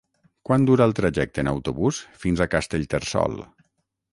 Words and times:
Quant 0.49 0.63
dura 0.69 0.87
el 0.91 0.95
trajecte 0.99 1.43
en 1.45 1.51
autobús 1.51 1.99
fins 2.25 2.41
a 2.41 2.49
Castellterçol? 2.55 3.37